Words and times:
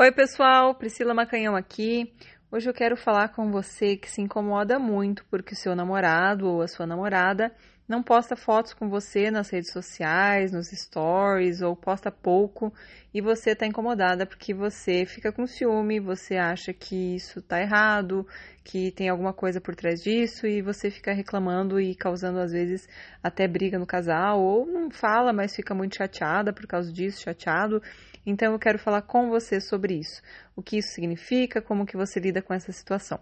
Oi, 0.00 0.12
pessoal, 0.12 0.76
Priscila 0.76 1.12
Macanhão 1.12 1.56
aqui. 1.56 2.14
Hoje 2.52 2.70
eu 2.70 2.72
quero 2.72 2.96
falar 2.96 3.30
com 3.30 3.50
você 3.50 3.96
que 3.96 4.08
se 4.08 4.20
incomoda 4.20 4.78
muito 4.78 5.24
porque 5.24 5.54
o 5.54 5.56
seu 5.56 5.74
namorado 5.74 6.46
ou 6.46 6.62
a 6.62 6.68
sua 6.68 6.86
namorada 6.86 7.52
não 7.88 8.00
posta 8.00 8.36
fotos 8.36 8.72
com 8.72 8.88
você 8.88 9.28
nas 9.28 9.50
redes 9.50 9.72
sociais, 9.72 10.52
nos 10.52 10.68
stories 10.68 11.62
ou 11.62 11.74
posta 11.74 12.12
pouco 12.12 12.72
e 13.12 13.20
você 13.20 13.50
está 13.50 13.66
incomodada 13.66 14.24
porque 14.24 14.54
você 14.54 15.04
fica 15.04 15.32
com 15.32 15.48
ciúme, 15.48 15.98
você 15.98 16.36
acha 16.36 16.72
que 16.72 17.16
isso 17.16 17.40
está 17.40 17.60
errado, 17.60 18.24
que 18.62 18.92
tem 18.92 19.08
alguma 19.08 19.32
coisa 19.32 19.60
por 19.60 19.74
trás 19.74 20.00
disso 20.00 20.46
e 20.46 20.62
você 20.62 20.92
fica 20.92 21.12
reclamando 21.12 21.80
e 21.80 21.94
causando 21.96 22.38
às 22.38 22.52
vezes 22.52 22.86
até 23.20 23.48
briga 23.48 23.80
no 23.80 23.86
casal 23.86 24.40
ou 24.40 24.64
não 24.64 24.90
fala, 24.90 25.32
mas 25.32 25.56
fica 25.56 25.74
muito 25.74 25.96
chateada 25.96 26.52
por 26.52 26.68
causa 26.68 26.92
disso, 26.92 27.22
chateado. 27.22 27.82
Então 28.30 28.52
eu 28.52 28.58
quero 28.58 28.78
falar 28.78 29.00
com 29.00 29.30
você 29.30 29.58
sobre 29.58 29.94
isso, 29.94 30.20
o 30.54 30.62
que 30.62 30.76
isso 30.76 30.90
significa, 30.90 31.62
como 31.62 31.86
que 31.86 31.96
você 31.96 32.20
lida 32.20 32.42
com 32.42 32.52
essa 32.52 32.70
situação. 32.70 33.18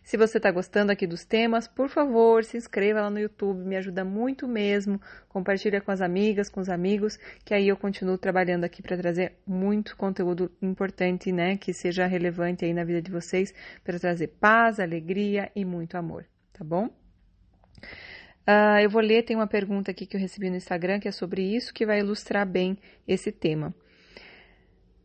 Se 0.00 0.16
você 0.16 0.36
está 0.36 0.48
gostando 0.48 0.92
aqui 0.92 1.08
dos 1.08 1.24
temas, 1.24 1.66
por 1.66 1.88
favor, 1.88 2.44
se 2.44 2.56
inscreva 2.56 3.00
lá 3.00 3.10
no 3.10 3.18
YouTube, 3.18 3.66
me 3.66 3.76
ajuda 3.76 4.04
muito 4.04 4.46
mesmo. 4.46 5.00
Compartilha 5.28 5.80
com 5.80 5.90
as 5.90 6.00
amigas, 6.00 6.48
com 6.48 6.60
os 6.60 6.68
amigos, 6.68 7.18
que 7.44 7.52
aí 7.52 7.66
eu 7.66 7.76
continuo 7.76 8.16
trabalhando 8.16 8.62
aqui 8.62 8.80
para 8.80 8.96
trazer 8.96 9.32
muito 9.44 9.96
conteúdo 9.96 10.52
importante, 10.62 11.32
né, 11.32 11.56
que 11.56 11.72
seja 11.72 12.06
relevante 12.06 12.64
aí 12.64 12.72
na 12.72 12.84
vida 12.84 13.02
de 13.02 13.10
vocês, 13.10 13.52
para 13.82 13.98
trazer 13.98 14.28
paz, 14.38 14.78
alegria 14.78 15.50
e 15.56 15.64
muito 15.64 15.96
amor, 15.96 16.24
tá 16.52 16.62
bom? 16.62 16.86
Uh, 18.46 18.78
eu 18.80 18.88
vou 18.88 19.02
ler, 19.02 19.24
tem 19.24 19.34
uma 19.34 19.48
pergunta 19.48 19.90
aqui 19.90 20.06
que 20.06 20.16
eu 20.16 20.20
recebi 20.20 20.48
no 20.48 20.56
Instagram 20.56 21.00
que 21.00 21.08
é 21.08 21.12
sobre 21.12 21.42
isso, 21.42 21.74
que 21.74 21.84
vai 21.84 21.98
ilustrar 21.98 22.46
bem 22.46 22.78
esse 23.08 23.32
tema. 23.32 23.74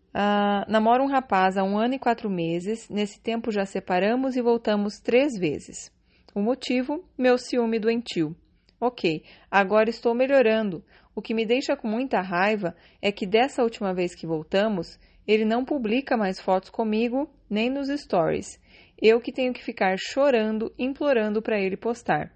Uh, 0.09 0.69
namoro 0.69 1.03
um 1.03 1.07
rapaz 1.07 1.55
há 1.57 1.63
um 1.63 1.77
ano 1.77 1.95
e 1.95 1.99
quatro 1.99 2.29
meses. 2.29 2.89
Nesse 2.89 3.19
tempo 3.19 3.51
já 3.51 3.65
separamos 3.65 4.35
e 4.35 4.41
voltamos 4.41 4.99
três 4.99 5.37
vezes. 5.37 5.91
O 6.33 6.41
motivo? 6.41 7.03
Meu 7.17 7.37
ciúme 7.37 7.79
doentio. 7.79 8.35
Ok, 8.79 9.23
agora 9.51 9.89
estou 9.89 10.15
melhorando. 10.15 10.83
O 11.13 11.21
que 11.21 11.33
me 11.33 11.45
deixa 11.45 11.75
com 11.75 11.87
muita 11.87 12.21
raiva 12.21 12.75
é 13.01 13.11
que 13.11 13.25
dessa 13.25 13.61
última 13.61 13.93
vez 13.93 14.15
que 14.15 14.25
voltamos, 14.25 14.97
ele 15.27 15.43
não 15.43 15.65
publica 15.65 16.15
mais 16.15 16.39
fotos 16.39 16.69
comigo, 16.69 17.29
nem 17.49 17.69
nos 17.69 17.89
stories. 17.89 18.59
Eu 19.01 19.19
que 19.19 19.33
tenho 19.33 19.53
que 19.53 19.63
ficar 19.63 19.95
chorando, 19.97 20.73
implorando 20.77 21.41
para 21.41 21.59
ele 21.59 21.75
postar. 21.75 22.31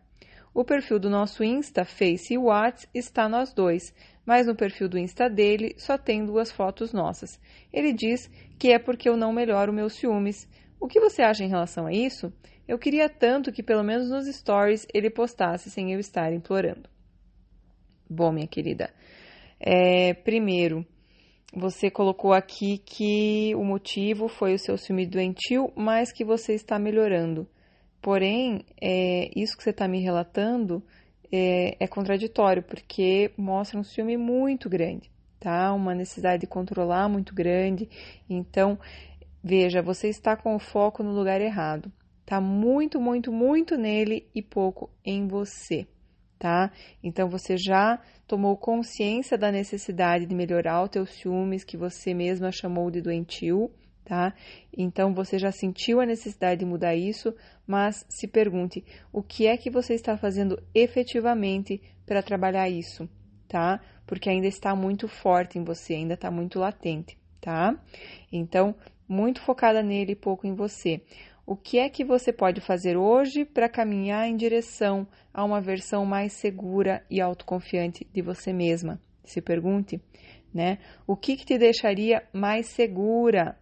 O 0.53 0.63
perfil 0.63 0.99
do 0.99 1.09
nosso 1.09 1.43
Insta, 1.43 1.83
Face 1.83 2.33
e 2.33 2.37
Whats 2.37 2.87
está 2.93 3.27
nós 3.27 3.53
dois, 3.53 3.93
mas 4.25 4.47
no 4.47 4.55
perfil 4.55 4.87
do 4.87 4.97
Insta 4.97 5.29
dele 5.29 5.75
só 5.77 5.97
tem 5.97 6.25
duas 6.25 6.51
fotos 6.51 6.93
nossas. 6.93 7.39
Ele 7.71 7.93
diz 7.93 8.29
que 8.57 8.71
é 8.71 8.79
porque 8.79 9.09
eu 9.09 9.17
não 9.17 9.33
melhoro 9.33 9.73
meus 9.73 9.93
ciúmes. 9.93 10.47
O 10.79 10.87
que 10.87 10.99
você 10.99 11.21
acha 11.21 11.43
em 11.43 11.49
relação 11.49 11.85
a 11.85 11.93
isso? 11.93 12.31
Eu 12.67 12.79
queria 12.79 13.09
tanto 13.09 13.51
que 13.51 13.61
pelo 13.61 13.83
menos 13.83 14.09
nos 14.09 14.25
stories 14.25 14.87
ele 14.93 15.09
postasse 15.09 15.69
sem 15.69 15.91
eu 15.91 15.99
estar 15.99 16.31
implorando. 16.31 16.89
Bom, 18.09 18.31
minha 18.31 18.47
querida, 18.47 18.93
é, 19.59 20.13
primeiro, 20.13 20.85
você 21.53 21.89
colocou 21.89 22.33
aqui 22.33 22.77
que 22.77 23.53
o 23.55 23.63
motivo 23.63 24.27
foi 24.27 24.53
o 24.53 24.59
seu 24.59 24.77
ciúme 24.77 25.05
doentio, 25.05 25.71
mas 25.75 26.11
que 26.11 26.23
você 26.23 26.53
está 26.53 26.79
melhorando. 26.79 27.47
Porém, 28.01 28.65
é, 28.81 29.29
isso 29.35 29.55
que 29.55 29.63
você 29.63 29.69
está 29.69 29.87
me 29.87 30.01
relatando 30.01 30.83
é, 31.35 31.75
é 31.79 31.87
contraditório, 31.87 32.61
porque 32.61 33.31
mostra 33.35 33.79
um 33.79 33.83
ciúme 33.83 34.15
muito 34.15 34.69
grande, 34.69 35.09
tá? 35.39 35.73
Uma 35.73 35.95
necessidade 35.95 36.41
de 36.41 36.47
controlar 36.47 37.09
muito 37.09 37.33
grande. 37.33 37.89
Então, 38.29 38.77
veja, 39.43 39.81
você 39.81 40.09
está 40.09 40.37
com 40.37 40.55
o 40.55 40.59
foco 40.59 41.01
no 41.01 41.11
lugar 41.11 41.41
errado. 41.41 41.91
Tá 42.23 42.39
muito, 42.39 43.01
muito, 43.01 43.31
muito 43.31 43.75
nele 43.75 44.29
e 44.35 44.43
pouco 44.43 44.91
em 45.03 45.27
você, 45.27 45.87
tá? 46.37 46.71
Então 47.01 47.27
você 47.27 47.57
já 47.57 47.99
tomou 48.27 48.55
consciência 48.55 49.35
da 49.35 49.51
necessidade 49.51 50.27
de 50.27 50.35
melhorar 50.35 50.83
os 50.83 50.89
teus 50.89 51.09
ciúmes 51.15 51.63
que 51.63 51.75
você 51.75 52.13
mesma 52.13 52.51
chamou 52.51 52.91
de 52.91 53.01
doentio 53.01 53.71
tá? 54.03 54.33
Então 54.75 55.13
você 55.13 55.39
já 55.39 55.51
sentiu 55.51 55.99
a 56.01 56.05
necessidade 56.05 56.59
de 56.59 56.65
mudar 56.65 56.95
isso, 56.95 57.33
mas 57.65 58.05
se 58.09 58.27
pergunte 58.27 58.83
o 59.11 59.21
que 59.21 59.47
é 59.47 59.57
que 59.57 59.69
você 59.69 59.93
está 59.93 60.17
fazendo 60.17 60.61
efetivamente 60.73 61.81
para 62.05 62.21
trabalhar 62.21 62.69
isso, 62.69 63.09
tá? 63.47 63.79
Porque 64.05 64.29
ainda 64.29 64.47
está 64.47 64.75
muito 64.75 65.07
forte 65.07 65.57
em 65.57 65.63
você, 65.63 65.93
ainda 65.93 66.15
está 66.15 66.29
muito 66.29 66.59
latente, 66.59 67.17
tá? 67.39 67.75
Então, 68.31 68.75
muito 69.07 69.41
focada 69.41 69.81
nele 69.81 70.13
e 70.13 70.15
pouco 70.15 70.45
em 70.45 70.53
você. 70.53 71.01
O 71.45 71.57
que 71.57 71.77
é 71.77 71.89
que 71.89 72.05
você 72.05 72.31
pode 72.31 72.61
fazer 72.61 72.95
hoje 72.95 73.43
para 73.43 73.67
caminhar 73.67 74.27
em 74.27 74.35
direção 74.35 75.05
a 75.33 75.43
uma 75.43 75.59
versão 75.59 76.05
mais 76.05 76.33
segura 76.33 77.05
e 77.09 77.19
autoconfiante 77.19 78.07
de 78.13 78.21
você 78.21 78.53
mesma? 78.53 78.99
Se 79.25 79.41
pergunte, 79.41 80.01
né? 80.53 80.77
O 81.05 81.17
que, 81.17 81.35
que 81.35 81.45
te 81.45 81.57
deixaria 81.57 82.23
mais 82.31 82.67
segura 82.67 83.57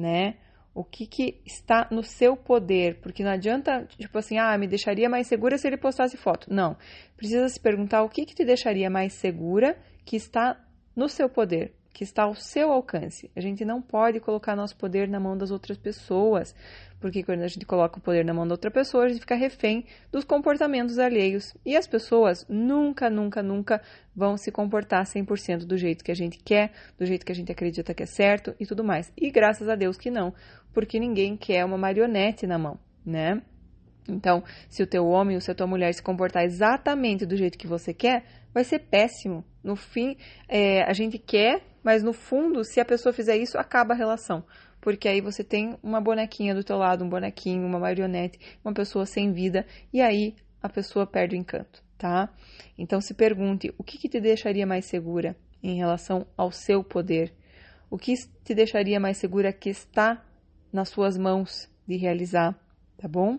né? 0.00 0.36
O 0.74 0.84
que, 0.84 1.06
que 1.06 1.40
está 1.44 1.88
no 1.90 2.02
seu 2.02 2.36
poder? 2.36 3.00
Porque 3.00 3.22
não 3.22 3.30
adianta, 3.30 3.86
tipo 3.98 4.16
assim, 4.16 4.38
ah, 4.38 4.56
me 4.56 4.66
deixaria 4.66 5.08
mais 5.08 5.26
segura 5.26 5.58
se 5.58 5.66
ele 5.66 5.76
postasse 5.76 6.16
foto. 6.16 6.52
Não. 6.52 6.76
Precisa 7.16 7.48
se 7.48 7.60
perguntar 7.60 8.02
o 8.02 8.08
que, 8.08 8.24
que 8.24 8.34
te 8.34 8.44
deixaria 8.44 8.88
mais 8.88 9.12
segura 9.12 9.76
que 10.04 10.16
está 10.16 10.58
no 10.96 11.08
seu 11.08 11.28
poder 11.28 11.74
que 12.00 12.04
está 12.04 12.22
ao 12.22 12.34
seu 12.34 12.72
alcance. 12.72 13.30
A 13.36 13.42
gente 13.42 13.62
não 13.62 13.82
pode 13.82 14.20
colocar 14.20 14.56
nosso 14.56 14.74
poder 14.74 15.06
na 15.06 15.20
mão 15.20 15.36
das 15.36 15.50
outras 15.50 15.76
pessoas, 15.76 16.54
porque 16.98 17.22
quando 17.22 17.42
a 17.42 17.46
gente 17.46 17.66
coloca 17.66 17.98
o 17.98 18.00
poder 18.00 18.24
na 18.24 18.32
mão 18.32 18.48
da 18.48 18.54
outra 18.54 18.70
pessoa, 18.70 19.04
a 19.04 19.08
gente 19.10 19.20
fica 19.20 19.34
refém 19.34 19.84
dos 20.10 20.24
comportamentos 20.24 20.98
alheios. 20.98 21.54
E 21.62 21.76
as 21.76 21.86
pessoas 21.86 22.46
nunca, 22.48 23.10
nunca, 23.10 23.42
nunca 23.42 23.82
vão 24.16 24.38
se 24.38 24.50
comportar 24.50 25.04
100% 25.04 25.66
do 25.66 25.76
jeito 25.76 26.02
que 26.02 26.10
a 26.10 26.16
gente 26.16 26.38
quer, 26.38 26.72
do 26.98 27.04
jeito 27.04 27.26
que 27.26 27.32
a 27.32 27.34
gente 27.34 27.52
acredita 27.52 27.92
que 27.92 28.02
é 28.02 28.06
certo 28.06 28.54
e 28.58 28.64
tudo 28.64 28.82
mais. 28.82 29.12
E 29.14 29.30
graças 29.30 29.68
a 29.68 29.74
Deus 29.74 29.98
que 29.98 30.10
não, 30.10 30.32
porque 30.72 30.98
ninguém 30.98 31.36
quer 31.36 31.66
uma 31.66 31.76
marionete 31.76 32.46
na 32.46 32.56
mão, 32.56 32.80
né? 33.04 33.42
Então, 34.08 34.42
se 34.70 34.82
o 34.82 34.86
teu 34.86 35.06
homem 35.06 35.36
ou 35.36 35.42
se 35.42 35.50
a 35.50 35.54
tua 35.54 35.66
mulher 35.66 35.92
se 35.92 36.02
comportar 36.02 36.44
exatamente 36.44 37.26
do 37.26 37.36
jeito 37.36 37.58
que 37.58 37.66
você 37.66 37.92
quer, 37.92 38.24
vai 38.54 38.64
ser 38.64 38.78
péssimo. 38.78 39.44
No 39.62 39.76
fim, 39.76 40.16
é, 40.48 40.82
a 40.82 40.92
gente 40.92 41.18
quer, 41.18 41.62
mas 41.82 42.02
no 42.02 42.12
fundo, 42.12 42.64
se 42.64 42.80
a 42.80 42.84
pessoa 42.84 43.12
fizer 43.12 43.36
isso, 43.36 43.58
acaba 43.58 43.94
a 43.94 43.96
relação. 43.96 44.44
Porque 44.80 45.08
aí 45.08 45.20
você 45.20 45.44
tem 45.44 45.76
uma 45.82 46.00
bonequinha 46.00 46.54
do 46.54 46.64
teu 46.64 46.78
lado, 46.78 47.04
um 47.04 47.08
bonequinho, 47.08 47.66
uma 47.66 47.78
marionete, 47.78 48.38
uma 48.64 48.72
pessoa 48.72 49.04
sem 49.04 49.32
vida, 49.32 49.66
e 49.92 50.00
aí 50.00 50.34
a 50.62 50.68
pessoa 50.68 51.06
perde 51.06 51.36
o 51.36 51.38
encanto, 51.38 51.82
tá? 51.98 52.32
Então 52.78 53.00
se 53.00 53.14
pergunte, 53.14 53.72
o 53.76 53.84
que, 53.84 53.98
que 53.98 54.08
te 54.08 54.20
deixaria 54.20 54.66
mais 54.66 54.86
segura 54.86 55.36
em 55.62 55.76
relação 55.76 56.26
ao 56.36 56.50
seu 56.50 56.82
poder? 56.82 57.32
O 57.90 57.98
que 57.98 58.14
te 58.44 58.54
deixaria 58.54 58.98
mais 58.98 59.18
segura 59.18 59.52
que 59.52 59.68
está 59.68 60.24
nas 60.72 60.88
suas 60.88 61.18
mãos 61.18 61.68
de 61.86 61.96
realizar, 61.96 62.58
tá 62.96 63.08
bom? 63.08 63.38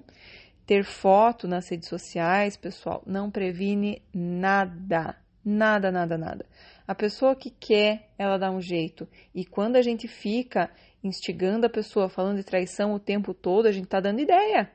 Ter 0.65 0.83
foto 0.83 1.47
nas 1.47 1.69
redes 1.69 1.89
sociais, 1.89 2.55
pessoal, 2.55 3.01
não 3.05 3.31
previne 3.31 4.01
nada. 4.13 5.15
Nada, 5.43 5.91
nada, 5.91 6.17
nada. 6.17 6.45
A 6.87 6.93
pessoa 6.93 7.35
que 7.35 7.49
quer, 7.49 8.09
ela 8.17 8.37
dá 8.37 8.51
um 8.51 8.61
jeito. 8.61 9.07
E 9.33 9.43
quando 9.43 9.75
a 9.75 9.81
gente 9.81 10.07
fica 10.07 10.69
instigando 11.03 11.65
a 11.65 11.69
pessoa, 11.69 12.09
falando 12.09 12.37
de 12.37 12.43
traição 12.43 12.93
o 12.93 12.99
tempo 12.99 13.33
todo, 13.33 13.65
a 13.65 13.71
gente 13.71 13.87
tá 13.87 13.99
dando 13.99 14.21
ideia, 14.21 14.71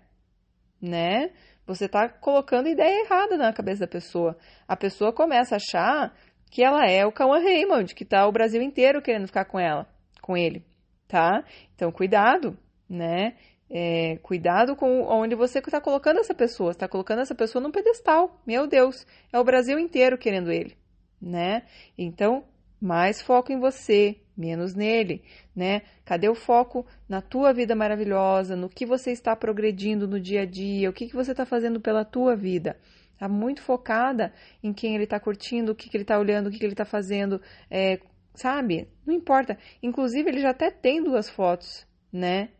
né? 0.80 1.30
Você 1.66 1.88
tá 1.88 2.08
colocando 2.08 2.68
ideia 2.68 3.04
errada 3.04 3.36
na 3.36 3.52
cabeça 3.52 3.80
da 3.80 3.86
pessoa. 3.86 4.36
A 4.66 4.76
pessoa 4.76 5.12
começa 5.12 5.54
a 5.54 5.58
achar 5.58 6.16
que 6.50 6.62
ela 6.62 6.86
é 6.86 7.04
o 7.04 7.12
Cauã 7.12 7.38
Raymond, 7.38 7.94
que 7.94 8.04
tá 8.04 8.26
o 8.26 8.32
Brasil 8.32 8.62
inteiro 8.62 9.02
querendo 9.02 9.26
ficar 9.26 9.44
com 9.44 9.58
ela, 9.58 9.86
com 10.22 10.36
ele, 10.36 10.64
tá? 11.08 11.44
Então, 11.74 11.90
cuidado, 11.90 12.56
né? 12.88 13.36
É, 13.68 14.18
cuidado 14.22 14.76
com 14.76 15.02
onde 15.02 15.34
você 15.34 15.58
está 15.58 15.80
colocando 15.80 16.20
essa 16.20 16.34
pessoa. 16.34 16.70
Está 16.70 16.88
colocando 16.88 17.20
essa 17.20 17.34
pessoa 17.34 17.62
num 17.62 17.70
pedestal. 17.70 18.40
Meu 18.46 18.66
Deus, 18.66 19.06
é 19.32 19.38
o 19.38 19.44
Brasil 19.44 19.78
inteiro 19.78 20.16
querendo 20.16 20.52
ele, 20.52 20.76
né? 21.20 21.62
Então, 21.98 22.44
mais 22.80 23.20
foco 23.20 23.52
em 23.52 23.58
você, 23.58 24.16
menos 24.36 24.74
nele, 24.74 25.22
né? 25.54 25.82
Cadê 26.04 26.28
o 26.28 26.34
foco 26.34 26.86
na 27.08 27.20
tua 27.20 27.52
vida 27.52 27.74
maravilhosa, 27.74 28.54
no 28.54 28.68
que 28.68 28.84
você 28.84 29.10
está 29.10 29.34
progredindo 29.34 30.06
no 30.06 30.20
dia 30.20 30.42
a 30.42 30.46
dia, 30.46 30.90
o 30.90 30.92
que, 30.92 31.06
que 31.06 31.14
você 31.14 31.32
está 31.32 31.46
fazendo 31.46 31.80
pela 31.80 32.04
tua 32.04 32.36
vida? 32.36 32.76
Está 33.14 33.28
muito 33.28 33.62
focada 33.62 34.32
em 34.62 34.74
quem 34.74 34.94
ele 34.94 35.04
está 35.04 35.18
curtindo, 35.18 35.72
o 35.72 35.74
que, 35.74 35.88
que 35.88 35.96
ele 35.96 36.04
está 36.04 36.18
olhando, 36.18 36.48
o 36.48 36.50
que, 36.50 36.58
que 36.58 36.64
ele 36.64 36.74
está 36.74 36.84
fazendo, 36.84 37.40
é, 37.70 37.98
sabe? 38.34 38.88
Não 39.06 39.14
importa. 39.14 39.58
Inclusive, 39.82 40.28
ele 40.28 40.40
já 40.40 40.50
até 40.50 40.70
tem 40.70 41.02
duas 41.02 41.30
fotos, 41.30 41.86
né? 42.12 42.50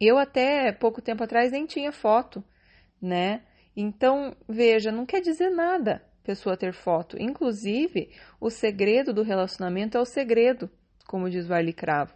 Eu 0.00 0.18
até 0.18 0.72
pouco 0.72 1.00
tempo 1.00 1.22
atrás 1.24 1.52
nem 1.52 1.66
tinha 1.66 1.92
foto, 1.92 2.44
né? 3.00 3.42
Então, 3.76 4.36
veja, 4.48 4.90
não 4.90 5.06
quer 5.06 5.20
dizer 5.20 5.50
nada 5.50 6.02
pessoa 6.26 6.56
ter 6.56 6.72
foto. 6.72 7.16
Inclusive, 7.20 8.10
o 8.40 8.50
segredo 8.50 9.14
do 9.14 9.22
relacionamento 9.22 9.96
é 9.96 10.00
o 10.00 10.04
segredo, 10.04 10.68
como 11.06 11.30
diz 11.30 11.48
o 11.48 11.54
Arlie 11.54 11.72
Cravo, 11.72 12.14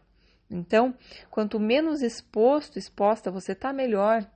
Então, 0.50 0.92
quanto 1.30 1.60
menos 1.60 2.02
exposto, 2.02 2.76
exposta 2.76 3.30
você 3.30 3.54
tá, 3.54 3.72
melhor, 3.72 4.28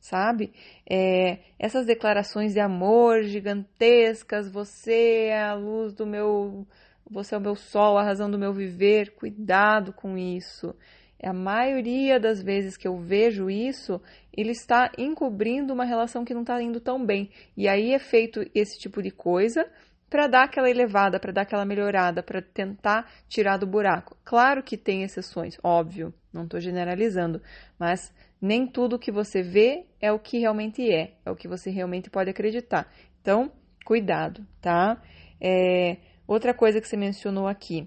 sabe? 0.00 0.52
É, 0.84 1.38
essas 1.60 1.86
declarações 1.86 2.54
de 2.54 2.60
amor 2.60 3.22
gigantescas, 3.22 4.50
você 4.50 5.28
é 5.28 5.42
a 5.44 5.54
luz 5.54 5.94
do 5.94 6.04
meu, 6.04 6.66
você 7.08 7.36
é 7.36 7.38
o 7.38 7.40
meu 7.40 7.54
sol, 7.54 7.96
a 7.96 8.02
razão 8.02 8.28
do 8.28 8.38
meu 8.38 8.52
viver, 8.52 9.14
cuidado 9.14 9.92
com 9.92 10.18
isso. 10.18 10.74
É 11.22 11.28
a 11.28 11.34
maioria 11.34 12.18
das 12.18 12.42
vezes 12.42 12.78
que 12.78 12.88
eu 12.88 12.96
vejo 12.96 13.50
isso, 13.50 14.00
ele 14.34 14.52
está 14.52 14.90
encobrindo 14.96 15.74
uma 15.74 15.84
relação 15.84 16.24
que 16.24 16.32
não 16.32 16.40
está 16.40 16.60
indo 16.62 16.80
tão 16.80 17.04
bem. 17.04 17.30
E 17.54 17.68
aí 17.68 17.92
é 17.92 17.98
feito 17.98 18.40
esse 18.54 18.78
tipo 18.78 19.02
de 19.02 19.10
coisa 19.10 19.70
para 20.08 20.26
dar 20.26 20.44
aquela 20.44 20.70
elevada, 20.70 21.20
para 21.20 21.30
dar 21.30 21.42
aquela 21.42 21.66
melhorada, 21.66 22.22
para 22.22 22.40
tentar 22.40 23.06
tirar 23.28 23.58
do 23.58 23.66
buraco. 23.66 24.16
Claro 24.24 24.62
que 24.62 24.78
tem 24.78 25.02
exceções, 25.02 25.58
óbvio, 25.62 26.12
não 26.32 26.44
estou 26.44 26.58
generalizando, 26.58 27.40
mas 27.78 28.12
nem 28.40 28.66
tudo 28.66 28.98
que 28.98 29.12
você 29.12 29.42
vê 29.42 29.84
é 30.00 30.10
o 30.10 30.18
que 30.18 30.38
realmente 30.38 30.90
é, 30.90 31.12
é 31.24 31.30
o 31.30 31.36
que 31.36 31.46
você 31.46 31.70
realmente 31.70 32.08
pode 32.08 32.30
acreditar. 32.30 32.90
Então, 33.20 33.52
cuidado, 33.84 34.44
tá? 34.60 35.00
É, 35.38 35.98
outra 36.26 36.54
coisa 36.54 36.80
que 36.80 36.88
você 36.88 36.96
mencionou 36.96 37.46
aqui. 37.46 37.86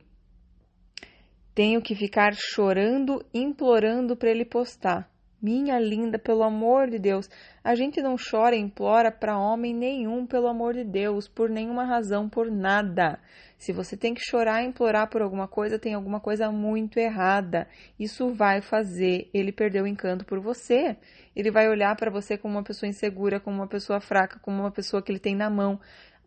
Tenho 1.56 1.84
que 1.84 1.94
ficar 1.94 2.34
chorando, 2.34 3.24
implorando 3.32 4.16
para 4.18 4.32
ele 4.32 4.44
postar. 4.44 5.08
Minha 5.40 5.78
linda, 5.78 6.18
pelo 6.18 6.42
amor 6.42 6.90
de 6.90 6.98
Deus, 6.98 7.30
a 7.64 7.76
gente 7.76 8.02
não 8.02 8.16
chora 8.16 8.56
e 8.56 8.60
implora 8.60 9.12
para 9.12 9.38
homem 9.38 9.72
nenhum, 9.72 10.26
pelo 10.26 10.48
amor 10.48 10.74
de 10.74 10.84
Deus, 10.84 11.28
por 11.28 11.50
nenhuma 11.50 11.84
razão, 11.84 12.28
por 12.28 12.50
nada. 12.50 13.20
Se 13.58 13.72
você 13.72 13.96
tem 13.96 14.16
que 14.16 14.22
chorar 14.22 14.64
e 14.64 14.68
implorar 14.68 15.10
por 15.10 15.22
alguma 15.22 15.48
coisa, 15.48 15.78
tem 15.78 15.94
alguma 15.94 16.20
coisa 16.20 16.50
muito 16.52 16.98
errada. 16.98 17.68
Isso 18.00 18.34
vai 18.34 18.60
fazer 18.62 19.30
ele 19.32 19.52
perder 19.52 19.84
o 19.84 19.88
encanto 19.88 20.26
por 20.26 20.40
você. 20.40 20.98
Ele 21.36 21.52
vai 21.52 21.70
olhar 21.70 21.96
para 21.96 22.10
você 22.10 22.36
como 22.36 22.56
uma 22.56 22.64
pessoa 22.64 22.90
insegura, 22.90 23.40
como 23.40 23.58
uma 23.58 23.68
pessoa 23.68 24.00
fraca, 24.00 24.40
como 24.40 24.60
uma 24.60 24.72
pessoa 24.72 25.04
que 25.04 25.12
ele 25.12 25.20
tem 25.20 25.36
na 25.36 25.52
mão. 25.52 25.80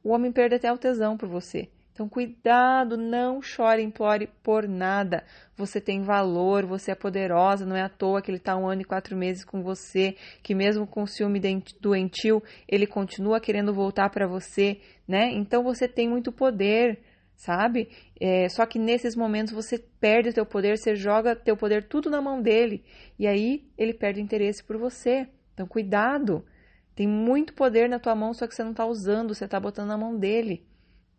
O 0.04 0.10
homem 0.10 0.30
perde 0.30 0.54
até 0.54 0.72
o 0.72 0.78
tesão 0.78 1.16
por 1.16 1.28
você. 1.28 1.68
Então, 1.96 2.10
cuidado, 2.10 2.98
não 2.98 3.40
chore, 3.40 3.82
implore 3.82 4.28
por 4.42 4.68
nada. 4.68 5.24
Você 5.56 5.80
tem 5.80 6.02
valor, 6.02 6.66
você 6.66 6.90
é 6.90 6.94
poderosa, 6.94 7.64
não 7.64 7.74
é 7.74 7.80
à 7.80 7.88
toa 7.88 8.20
que 8.20 8.30
ele 8.30 8.36
está 8.36 8.54
um 8.54 8.68
ano 8.68 8.82
e 8.82 8.84
quatro 8.84 9.16
meses 9.16 9.46
com 9.46 9.62
você, 9.62 10.14
que 10.42 10.54
mesmo 10.54 10.86
com 10.86 11.06
ciúme 11.06 11.40
doentio, 11.80 12.42
ele 12.68 12.86
continua 12.86 13.40
querendo 13.40 13.72
voltar 13.72 14.10
para 14.10 14.26
você, 14.26 14.78
né? 15.08 15.30
Então, 15.32 15.64
você 15.64 15.88
tem 15.88 16.06
muito 16.06 16.30
poder, 16.30 17.00
sabe? 17.34 17.88
É, 18.20 18.46
só 18.50 18.66
que 18.66 18.78
nesses 18.78 19.16
momentos 19.16 19.54
você 19.54 19.78
perde 19.78 20.28
o 20.28 20.34
teu 20.34 20.44
poder, 20.44 20.76
você 20.76 20.94
joga 20.94 21.34
teu 21.34 21.56
poder 21.56 21.88
tudo 21.88 22.10
na 22.10 22.20
mão 22.20 22.42
dele, 22.42 22.84
e 23.18 23.26
aí 23.26 23.66
ele 23.78 23.94
perde 23.94 24.20
interesse 24.20 24.62
por 24.62 24.76
você. 24.76 25.26
Então, 25.54 25.66
cuidado. 25.66 26.44
Tem 26.94 27.08
muito 27.08 27.54
poder 27.54 27.88
na 27.88 27.98
tua 27.98 28.14
mão, 28.14 28.34
só 28.34 28.46
que 28.46 28.54
você 28.54 28.62
não 28.62 28.72
está 28.72 28.84
usando, 28.84 29.34
você 29.34 29.46
está 29.46 29.58
botando 29.58 29.88
na 29.88 29.96
mão 29.96 30.18
dele 30.18 30.66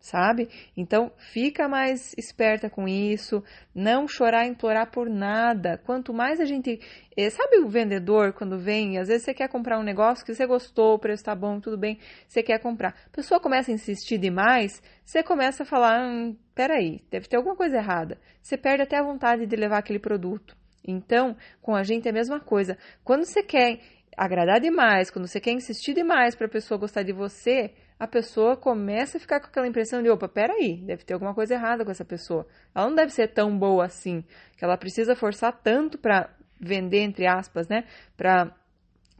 sabe? 0.00 0.48
Então, 0.76 1.10
fica 1.32 1.68
mais 1.68 2.14
esperta 2.16 2.70
com 2.70 2.86
isso, 2.86 3.42
não 3.74 4.06
chorar 4.06 4.46
implorar 4.46 4.90
por 4.90 5.08
nada. 5.08 5.78
Quanto 5.84 6.12
mais 6.12 6.40
a 6.40 6.44
gente. 6.44 6.80
Eh, 7.16 7.30
sabe 7.30 7.58
o 7.58 7.68
vendedor 7.68 8.32
quando 8.32 8.58
vem? 8.58 8.98
Às 8.98 9.08
vezes 9.08 9.24
você 9.24 9.34
quer 9.34 9.48
comprar 9.48 9.78
um 9.78 9.82
negócio 9.82 10.24
que 10.24 10.34
você 10.34 10.46
gostou, 10.46 10.94
o 10.94 10.98
preço 10.98 11.24
tá 11.24 11.34
bom, 11.34 11.60
tudo 11.60 11.76
bem, 11.76 11.98
você 12.26 12.42
quer 12.42 12.58
comprar. 12.60 12.94
A 13.06 13.10
pessoa 13.16 13.40
começa 13.40 13.70
a 13.70 13.74
insistir 13.74 14.18
demais, 14.18 14.82
você 15.04 15.22
começa 15.22 15.62
a 15.62 15.66
falar: 15.66 16.00
hum, 16.00 16.36
peraí, 16.54 17.00
deve 17.10 17.28
ter 17.28 17.36
alguma 17.36 17.56
coisa 17.56 17.76
errada. 17.76 18.18
Você 18.40 18.56
perde 18.56 18.82
até 18.82 18.96
a 18.96 19.02
vontade 19.02 19.46
de 19.46 19.56
levar 19.56 19.78
aquele 19.78 19.98
produto. 19.98 20.56
Então, 20.86 21.36
com 21.60 21.74
a 21.74 21.82
gente 21.82 22.06
é 22.06 22.10
a 22.10 22.14
mesma 22.14 22.40
coisa. 22.40 22.78
Quando 23.04 23.24
você 23.24 23.42
quer 23.42 23.80
agradar 24.16 24.60
demais, 24.60 25.10
quando 25.10 25.26
você 25.26 25.40
quer 25.40 25.52
insistir 25.52 25.94
demais 25.94 26.34
para 26.34 26.46
a 26.46 26.50
pessoa 26.50 26.78
gostar 26.78 27.02
de 27.02 27.12
você, 27.12 27.72
a 27.98 28.06
pessoa 28.06 28.56
começa 28.56 29.16
a 29.16 29.20
ficar 29.20 29.40
com 29.40 29.46
aquela 29.46 29.66
impressão 29.66 30.02
de, 30.02 30.08
opa, 30.08 30.28
peraí, 30.28 30.76
deve 30.76 31.04
ter 31.04 31.14
alguma 31.14 31.34
coisa 31.34 31.54
errada 31.54 31.84
com 31.84 31.90
essa 31.90 32.04
pessoa. 32.04 32.46
Ela 32.74 32.88
não 32.88 32.94
deve 32.94 33.12
ser 33.12 33.28
tão 33.28 33.58
boa 33.58 33.84
assim, 33.84 34.24
que 34.56 34.64
ela 34.64 34.76
precisa 34.76 35.16
forçar 35.16 35.52
tanto 35.62 35.98
para 35.98 36.30
vender, 36.60 37.00
entre 37.00 37.26
aspas, 37.26 37.68
né? 37.68 37.84
Para 38.16 38.54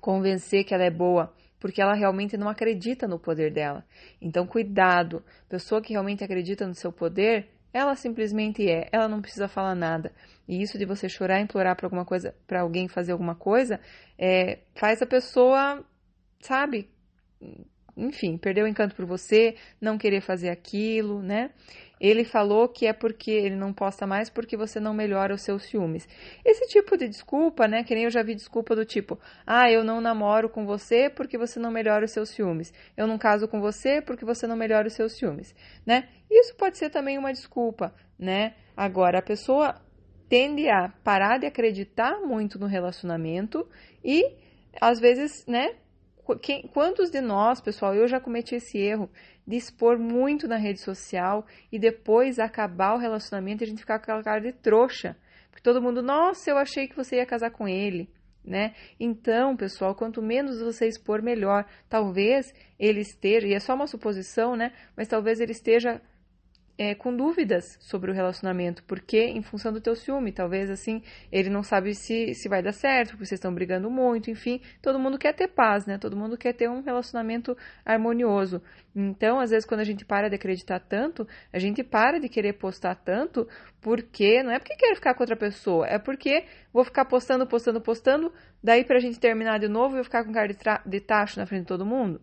convencer 0.01 0.65
que 0.65 0.73
ela 0.73 0.85
é 0.85 0.91
boa, 0.91 1.35
porque 1.59 1.83
ela 1.83 1.95
realmente 1.95 2.37
não 2.37 2.49
acredita 2.49 3.09
no 3.09 3.19
poder 3.19 3.53
dela. 3.53 3.85
Então, 4.23 4.47
cuidado. 4.47 5.25
Pessoa 5.49 5.83
que 5.83 5.93
realmente 5.93 6.23
acredita 6.23 6.67
no 6.67 6.75
seu 6.75 6.93
poder, 6.93 7.49
ela 7.73 7.97
simplesmente 7.97 8.69
é, 8.69 8.89
ela 8.93 9.09
não 9.09 9.21
precisa 9.21 9.49
falar 9.49 9.75
nada. 9.75 10.13
E 10.47 10.63
isso 10.63 10.79
de 10.79 10.85
você 10.85 11.09
chorar, 11.09 11.41
implorar 11.41 11.77
para 11.77 11.87
alguma 11.87 12.05
coisa, 12.05 12.35
para 12.47 12.61
alguém 12.61 12.87
fazer 12.87 13.11
alguma 13.11 13.35
coisa, 13.35 13.81
é, 14.17 14.61
faz 14.77 15.03
a 15.03 15.07
pessoa, 15.07 15.85
sabe, 16.41 16.89
enfim, 17.99 18.39
perder 18.39 18.63
o 18.63 18.69
encanto 18.69 18.95
por 18.95 19.05
você, 19.05 19.57
não 19.81 19.99
querer 19.99 20.21
fazer 20.21 20.49
aquilo, 20.49 21.21
né? 21.21 21.51
Ele 22.01 22.25
falou 22.25 22.69
que 22.69 22.87
é 22.87 22.93
porque 22.93 23.31
ele 23.31 23.57
não 23.57 23.73
posta 23.73 24.07
mais 24.07 24.31
porque 24.31 24.57
você 24.57 24.79
não 24.79 24.95
melhora 24.95 25.35
os 25.35 25.43
seus 25.43 25.65
ciúmes. 25.65 26.09
Esse 26.45 26.67
tipo 26.69 26.97
de 26.97 27.09
desculpa, 27.09 27.67
né? 27.67 27.83
Que 27.83 27.95
nem 27.95 28.05
eu 28.05 28.11
já 28.11 28.23
vi 28.23 28.35
desculpa 28.35 28.77
do 28.77 28.85
tipo: 28.85 29.19
ah, 29.45 29.71
eu 29.71 29.83
não 29.83 30.01
namoro 30.01 30.49
com 30.49 30.65
você 30.65 31.11
porque 31.11 31.37
você 31.37 31.59
não 31.59 31.71
melhora 31.71 32.05
os 32.05 32.13
seus 32.13 32.29
ciúmes. 32.29 32.73
Eu 32.97 33.07
não 33.07 33.19
caso 33.19 33.49
com 33.49 33.61
você 33.61 34.01
porque 34.01 34.25
você 34.25 34.47
não 34.47 34.57
melhora 34.57 34.87
os 34.87 34.95
seus 34.95 35.13
ciúmes, 35.15 35.55
né? 35.85 36.09
Isso 36.31 36.55
pode 36.55 36.79
ser 36.79 36.91
também 36.91 37.19
uma 37.19 37.33
desculpa, 37.33 37.93
né? 38.19 38.55
Agora, 38.77 39.19
a 39.19 39.23
pessoa 39.23 39.75
tende 40.29 40.69
a 40.69 40.89
parar 41.03 41.39
de 41.39 41.47
acreditar 41.47 42.21
muito 42.21 42.59
no 42.59 42.67
relacionamento 42.67 43.67
e, 44.05 44.37
às 44.81 45.01
vezes, 45.01 45.45
né? 45.47 45.75
Quem, 46.37 46.63
quantos 46.69 47.11
de 47.11 47.21
nós, 47.21 47.61
pessoal, 47.61 47.95
eu 47.95 48.07
já 48.07 48.21
cometi 48.21 48.55
esse 48.55 48.79
erro 48.79 49.11
de 49.47 49.57
expor 49.57 49.99
muito 49.99 50.47
na 50.47 50.57
rede 50.57 50.81
social 50.81 51.47
e 51.73 51.79
depois 51.79 52.39
acabar 52.39 52.95
o 52.95 52.99
relacionamento 52.99 53.63
e 53.63 53.65
a 53.65 53.69
gente 53.69 53.81
ficar 53.81 53.99
com 53.99 54.05
aquela 54.05 54.23
cara 54.23 54.41
de 54.41 54.53
trouxa. 54.53 55.17
Porque 55.51 55.63
todo 55.63 55.83
mundo, 55.83 56.03
nossa, 56.03 56.51
eu 56.51 56.59
achei 56.59 56.87
que 56.87 56.97
você 56.97 57.17
ia 57.17 57.27
casar 57.27 57.51
com 57.51 57.67
ele. 57.67 58.09
Né? 58.45 58.75
Então, 58.99 59.57
pessoal, 59.57 59.95
quanto 59.95 60.23
menos 60.23 60.61
você 60.61 60.87
expor, 60.87 61.23
melhor. 61.23 61.67
Talvez 61.89 62.53
ele 62.79 63.01
esteja, 63.01 63.47
e 63.47 63.53
é 63.53 63.61
só 63.61 63.75
uma 63.75 63.87
suposição, 63.87 64.57
né? 64.57 64.73
Mas 64.97 65.07
talvez 65.07 65.39
ele 65.39 65.53
esteja 65.53 66.01
é, 66.79 66.95
com 66.95 67.15
dúvidas 67.15 67.77
sobre 67.81 68.09
o 68.09 68.15
relacionamento, 68.15 68.85
porque 68.85 69.19
em 69.19 69.43
função 69.43 69.73
do 69.73 69.81
teu 69.81 69.97
ciúme, 69.97 70.31
talvez 70.31 70.71
assim, 70.71 71.03
ele 71.33 71.51
não 71.51 71.65
sabe 71.65 71.93
se, 71.93 72.33
se 72.35 72.49
vai 72.49 72.63
dar 72.63 72.73
certo, 72.73 73.11
porque 73.11 73.27
vocês 73.27 73.39
estão 73.39 73.53
brigando 73.53 73.91
muito, 73.91 74.31
enfim, 74.31 74.61
todo 74.81 74.99
mundo 74.99 75.19
quer 75.19 75.35
ter 75.35 75.49
paz, 75.49 75.87
né? 75.87 75.99
Todo 75.99 76.17
mundo 76.17 76.39
quer 76.39 76.53
ter 76.53 76.71
um 76.71 76.81
relacionamento 76.81 77.57
harmonioso. 77.85 78.63
Então, 78.95 79.41
às 79.41 79.51
vezes, 79.51 79.67
quando 79.67 79.81
a 79.81 79.85
gente 79.85 80.05
para 80.05 80.29
de 80.29 80.37
acreditar 80.37 80.79
tanto, 80.79 81.27
a 81.53 81.59
gente 81.59 81.83
para 81.83 82.21
de 82.21 82.29
querer 82.29 82.53
postar 82.53 82.95
tanto, 82.95 83.49
porque 83.81 84.41
não 84.45 84.53
é 84.53 84.61
porque 84.61 84.77
quer 84.77 84.95
ficar 84.95 85.15
com 85.15 85.23
outra 85.25 85.37
pessoa, 85.37 85.85
é 85.85 85.99
porque 85.99 86.45
vou 86.73 86.85
ficar 86.85 87.05
postando, 87.07 87.45
postando, 87.45 87.81
postando, 87.81 88.33
daí 88.63 88.85
pra 88.85 89.01
gente 89.01 89.19
terminar 89.19 89.59
de 89.59 89.67
novo 89.67 89.97
e 89.97 89.99
eu 89.99 90.05
ficar 90.05 90.25
com 90.25 90.33
cara 90.33 90.47
de, 90.47 90.57
de 90.87 91.01
tacho 91.01 91.41
na 91.41 91.47
frente 91.47 91.63
de 91.63 91.69
todo 91.69 91.85
mundo. 91.85 92.21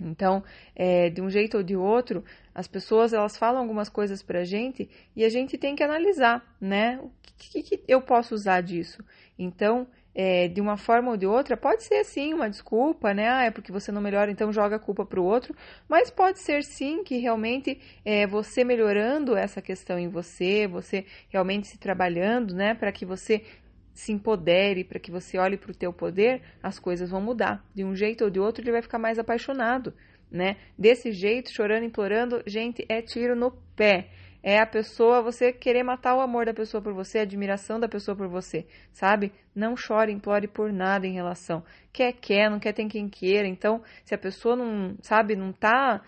Então, 0.00 0.42
é, 0.74 1.08
de 1.08 1.22
um 1.22 1.30
jeito 1.30 1.56
ou 1.56 1.62
de 1.62 1.76
outro, 1.76 2.24
as 2.54 2.68
pessoas 2.68 3.12
elas 3.12 3.36
falam 3.36 3.60
algumas 3.60 3.88
coisas 3.88 4.22
para 4.22 4.40
a 4.40 4.44
gente 4.44 4.88
e 5.16 5.24
a 5.24 5.28
gente 5.28 5.58
tem 5.58 5.74
que 5.74 5.82
analisar, 5.82 6.56
né? 6.60 6.98
O 7.02 7.10
que, 7.36 7.62
que, 7.62 7.78
que 7.78 7.84
eu 7.88 8.00
posso 8.00 8.34
usar 8.34 8.60
disso? 8.60 9.04
Então, 9.38 9.88
é, 10.14 10.46
de 10.46 10.60
uma 10.60 10.76
forma 10.76 11.10
ou 11.10 11.16
de 11.16 11.26
outra, 11.26 11.56
pode 11.56 11.82
ser 11.82 12.04
sim 12.04 12.32
uma 12.32 12.48
desculpa, 12.48 13.12
né? 13.12 13.28
Ah, 13.28 13.44
é 13.44 13.50
porque 13.50 13.72
você 13.72 13.90
não 13.90 14.00
melhora, 14.00 14.30
então 14.30 14.52
joga 14.52 14.76
a 14.76 14.78
culpa 14.78 15.04
para 15.04 15.20
o 15.20 15.24
outro. 15.24 15.54
Mas 15.88 16.10
pode 16.10 16.38
ser 16.38 16.62
sim 16.62 17.02
que 17.02 17.18
realmente 17.18 17.80
é, 18.04 18.26
você 18.26 18.62
melhorando 18.62 19.36
essa 19.36 19.60
questão 19.60 19.98
em 19.98 20.08
você, 20.08 20.68
você 20.68 21.04
realmente 21.28 21.66
se 21.66 21.78
trabalhando, 21.78 22.54
né? 22.54 22.74
Para 22.74 22.92
que 22.92 23.04
você 23.04 23.44
se 23.92 24.12
empodere, 24.12 24.84
para 24.84 24.98
que 24.98 25.10
você 25.10 25.38
olhe 25.38 25.56
para 25.56 25.70
o 25.70 25.74
teu 25.74 25.92
poder, 25.92 26.42
as 26.62 26.78
coisas 26.78 27.10
vão 27.10 27.20
mudar. 27.20 27.64
De 27.74 27.84
um 27.84 27.94
jeito 27.94 28.24
ou 28.24 28.30
de 28.30 28.40
outro, 28.40 28.62
ele 28.62 28.72
vai 28.72 28.82
ficar 28.82 28.98
mais 28.98 29.18
apaixonado, 29.18 29.94
né? 30.34 30.56
Desse 30.76 31.12
jeito, 31.12 31.52
chorando, 31.52 31.84
implorando, 31.84 32.42
gente, 32.44 32.84
é 32.88 33.00
tiro 33.00 33.36
no 33.36 33.52
pé. 33.76 34.08
É 34.42 34.58
a 34.58 34.66
pessoa, 34.66 35.22
você 35.22 35.52
querer 35.52 35.82
matar 35.82 36.14
o 36.16 36.20
amor 36.20 36.44
da 36.44 36.52
pessoa 36.52 36.82
por 36.82 36.92
você, 36.92 37.20
a 37.20 37.22
admiração 37.22 37.80
da 37.80 37.88
pessoa 37.88 38.14
por 38.14 38.28
você, 38.28 38.66
sabe? 38.92 39.32
Não 39.54 39.74
chore, 39.74 40.12
implore 40.12 40.46
por 40.48 40.70
nada 40.70 41.06
em 41.06 41.14
relação. 41.14 41.64
Quer, 41.92 42.12
quer, 42.12 42.50
não 42.50 42.58
quer, 42.58 42.74
tem 42.74 42.88
quem 42.88 43.08
queira. 43.08 43.48
Então, 43.48 43.82
se 44.04 44.14
a 44.14 44.18
pessoa 44.18 44.54
não, 44.54 44.96
sabe, 45.00 45.34
não 45.34 45.50
tá 45.50 46.02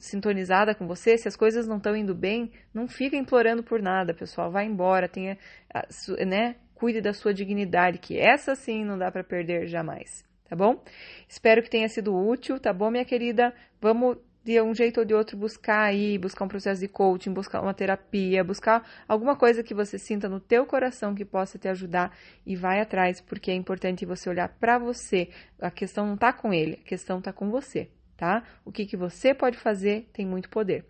sintonizada 0.00 0.74
com 0.74 0.86
você, 0.88 1.16
se 1.16 1.28
as 1.28 1.36
coisas 1.36 1.68
não 1.68 1.76
estão 1.76 1.94
indo 1.94 2.14
bem, 2.14 2.50
não 2.74 2.88
fica 2.88 3.16
implorando 3.16 3.62
por 3.62 3.80
nada, 3.80 4.12
pessoal. 4.12 4.50
Vai 4.50 4.64
embora, 4.64 5.08
tenha, 5.08 5.38
né? 6.26 6.56
cuide 6.74 7.00
da 7.00 7.12
sua 7.12 7.32
dignidade, 7.32 7.98
que 7.98 8.18
essa 8.18 8.54
sim 8.54 8.84
não 8.84 8.98
dá 8.98 9.10
para 9.10 9.24
perder 9.24 9.66
jamais, 9.66 10.24
tá 10.48 10.56
bom? 10.56 10.82
Espero 11.28 11.62
que 11.62 11.70
tenha 11.70 11.88
sido 11.88 12.16
útil, 12.16 12.58
tá 12.58 12.72
bom, 12.72 12.90
minha 12.90 13.04
querida? 13.04 13.54
Vamos 13.80 14.18
de 14.46 14.62
um 14.62 14.72
jeito 14.72 15.00
ou 15.00 15.04
de 15.04 15.12
outro 15.12 15.36
buscar 15.36 15.82
aí, 15.82 16.16
buscar 16.16 16.44
um 16.44 16.48
processo 16.48 16.80
de 16.80 16.86
coaching, 16.86 17.32
buscar 17.32 17.60
uma 17.60 17.74
terapia, 17.74 18.44
buscar 18.44 18.88
alguma 19.08 19.34
coisa 19.34 19.60
que 19.60 19.74
você 19.74 19.98
sinta 19.98 20.28
no 20.28 20.38
teu 20.38 20.64
coração 20.64 21.16
que 21.16 21.24
possa 21.24 21.58
te 21.58 21.66
ajudar 21.66 22.16
e 22.46 22.54
vai 22.54 22.80
atrás, 22.80 23.20
porque 23.20 23.50
é 23.50 23.54
importante 23.54 24.06
você 24.06 24.30
olhar 24.30 24.48
para 24.48 24.78
você. 24.78 25.30
A 25.60 25.68
questão 25.68 26.06
não 26.06 26.14
está 26.14 26.32
com 26.32 26.54
ele, 26.54 26.74
a 26.74 26.88
questão 26.88 27.18
está 27.18 27.32
com 27.32 27.50
você, 27.50 27.90
tá? 28.16 28.44
O 28.64 28.70
que, 28.70 28.86
que 28.86 28.96
você 28.96 29.34
pode 29.34 29.58
fazer 29.58 30.08
tem 30.12 30.24
muito 30.24 30.48
poder. 30.48 30.84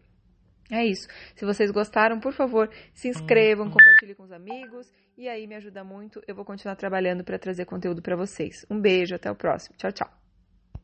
É 0.71 0.85
isso. 0.85 1.09
Se 1.35 1.45
vocês 1.45 1.71
gostaram, 1.71 2.19
por 2.19 2.33
favor, 2.33 2.71
se 2.93 3.09
inscrevam, 3.09 3.71
compartilhem 3.71 4.15
com 4.15 4.25
os 4.25 4.33
amigos 4.33 4.93
e 5.17 5.29
aí 5.29 5.47
me 5.47 5.55
ajuda 5.55 5.85
muito. 5.85 6.23
Eu 6.27 6.35
vou 6.35 6.45
continuar 6.45 6.77
trabalhando 6.77 7.23
para 7.25 7.39
trazer 7.39 7.65
conteúdo 7.65 8.03
para 8.03 8.17
vocês. 8.17 8.67
Um 8.69 8.81
beijo, 8.81 9.15
até 9.15 9.31
o 9.31 9.35
próximo. 9.35 9.77
Tchau, 9.77 9.93
tchau. 9.93 10.25